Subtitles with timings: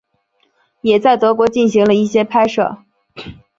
[0.81, 2.75] 也在德国进行了一些拍摄。